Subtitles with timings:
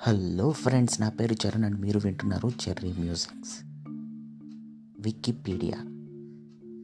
[0.00, 3.64] Hello friends నా పేరు Charan and మీరు వింటున్నారు చెర్రీ మ్యూజిక్స్.
[5.00, 5.78] వికీపీడియా.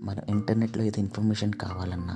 [0.03, 2.15] మన ఇంటర్నెట్లో ఏదో ఇన్ఫర్మేషన్ కావాలన్నా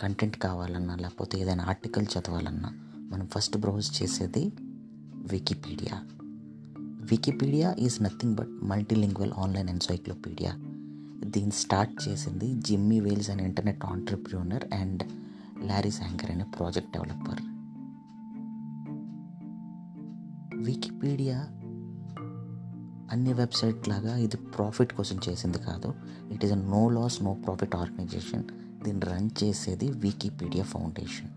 [0.00, 4.52] కంటెంట్ కావాలన్నా లేకపోతే ఏదైనా ఆర్టికల్ చదవాలన్నా మనం ఫస్ట్ బ్రౌజ్ చేసేది
[5.14, 6.02] Wikipedia.
[7.10, 10.56] Wikipedia is nothing but multilingual online encyclopedia.
[11.24, 15.02] దీన్ని స్టార్ట్ చేసింది జిమ్మీ వేల్స్ అనే internet entrepreneur and
[15.64, 17.40] Larry Sanger అనే ప్రాజెక్ట్ డెవలపర్.
[20.64, 21.48] వికీపీడియా
[23.10, 25.94] అన్ని వెబ్సైట్ లాగా ఇది ప్రాఫిట్ కోసం చేసింది కాదు.
[26.32, 28.44] It is a no loss no profit organisation
[28.84, 31.28] దీన్ని రన్ చేసేది వికీపీడియా ఫౌండేషన్.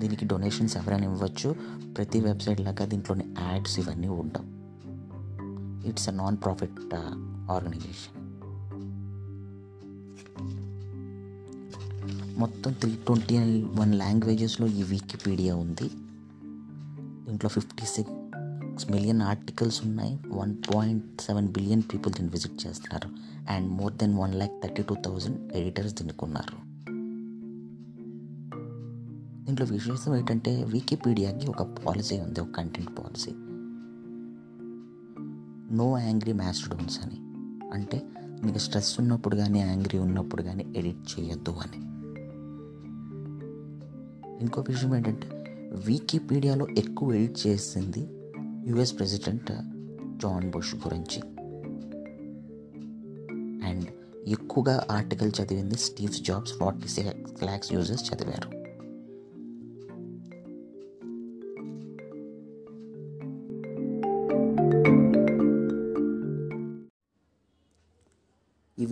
[0.00, 1.56] దీనికి డొనేషన్స్ ఎవరైనా ఇవ్వచ్చు.
[1.96, 4.61] ప్రతి వెబ్సైట్ లాగా దీంట్లోని యాడ్స్ ఇవన్నీ ఉండవు.
[5.86, 6.94] It's a non profit
[7.50, 8.18] organisation
[12.38, 15.90] మొత్తం త్రీ ట్వంటీ వన్ లాంగ్వేజెస్లో ఈ వికీపీడియా ఉంది.
[17.26, 20.18] దీంట్లో ఫిఫ్టీ సిక్స్ మిలియన్ ఆర్టికల్స్ ఉన్నాయి.
[20.28, 23.08] One point seven billion people దీన్ని విజిట్ చేస్తున్నారు.
[23.52, 26.72] And more than one lakh thirty two thousand editors దీనికి ఉన్నారు
[29.44, 33.30] దీంట్లో విశేషం ఏంటంటే వికీపీడియాకి ఒక పాలసీ ఉంది ఒక content policy
[35.72, 37.16] no angry mastodons అని.
[37.72, 38.02] అంటే
[38.44, 41.92] మీకు స్ట్రెస్ ఉన్నప్పుడు కానీ యాంగ్రీ ఉన్నప్పుడు కానీ ఎడిట్ చేయొద్దు అని.
[44.40, 45.28] ఇంకో విషయం ఏంటంటే
[45.86, 48.08] వికీపీడియాలో ఎక్కువ ఎడిట్ చేసింది
[48.70, 49.52] యుఎస్ ప్రెసిడెంట్
[50.22, 51.22] జాన్ బుష్ గురించి.
[53.68, 53.86] అండ్
[54.26, 58.61] ఎక్కువగా ఆర్టికల్ చదివింది Steve Jobs forty six lakhs users చదివారు.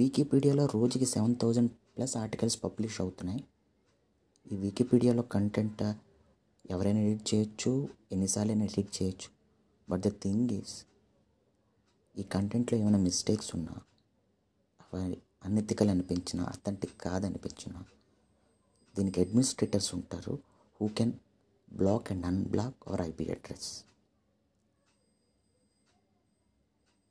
[0.01, 3.41] వికీపీడియాలో రోజుకి seven thousand plus articles publish అవుతున్నాయి.
[4.53, 5.83] ఈ వికీపీడియాలో కంటెంట్
[6.71, 7.73] ఎవరైనా ఎడిట్ చేయొచ్చు
[8.13, 9.29] ఎన్నిసార్లు అయినా ఎడిట్ చేయొచ్చు.
[9.89, 10.75] బట్ ద థింగ్ ఈస్
[12.15, 13.75] ఈ కంటెంట్లో ఏమైనా మిస్టేక్స్ ఉన్నా
[14.85, 17.81] అవి అన్ఎథికల్ అనిపించినా అథెంటిక్ కాదనిపించినా
[18.95, 20.35] దీనికి అడ్మినిస్ట్రేటర్స్ ఉంటారు
[20.81, 21.15] who can
[21.73, 23.71] block and unblock our IP address